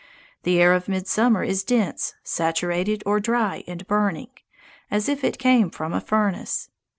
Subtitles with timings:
[0.41, 4.29] The air of midsummer is dense, saturated, or dry and burning,
[4.89, 6.71] as if it came from a furnace.